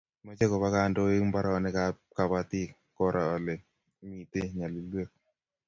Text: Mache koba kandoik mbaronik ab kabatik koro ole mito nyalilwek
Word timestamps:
Mache 0.25 0.43
koba 0.51 0.67
kandoik 0.75 1.21
mbaronik 1.27 1.77
ab 1.85 1.95
kabatik 2.15 2.69
koro 2.95 3.21
ole 3.35 3.53
mito 4.07 4.39
nyalilwek 4.57 5.11